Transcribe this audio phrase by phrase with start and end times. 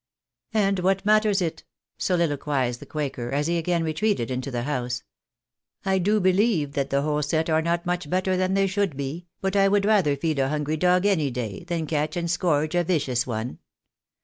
[0.55, 1.63] "And what matters it?"
[2.09, 5.03] soliloquised the quaker, as he again retreated into the house."
[5.85, 9.27] I do believe that the whole set are not much better than they should be,
[9.41, 12.83] but I would rather feed a hungry dog any day, than catch and scourge a
[12.83, 13.59] vicious one.